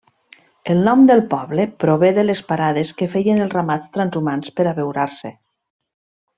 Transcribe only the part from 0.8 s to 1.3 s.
nom del